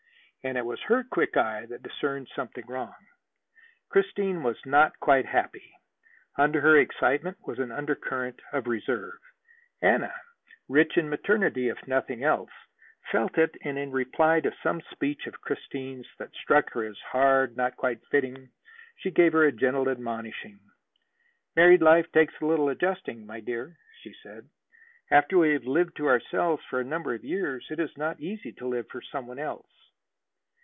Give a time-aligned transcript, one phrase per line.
[0.43, 2.95] And it was her quick eye that discerned something wrong.
[3.89, 5.71] Christine was not quite happy.
[6.35, 9.19] Under her excitement was an undercurrent of reserve.
[9.83, 10.11] Anna,
[10.67, 12.49] rich in maternity if in nothing else,
[13.11, 17.55] felt it, and in reply to some speech of Christine's that struck her as hard,
[17.55, 18.49] not quite fitting,
[18.95, 20.59] she gave her a gentle admonishing.
[21.55, 24.49] "Married life takes a little adjusting, my dear," she said.
[25.11, 28.51] "After we have lived to ourselves for a number of years, it is not easy
[28.53, 29.67] to live for some one else."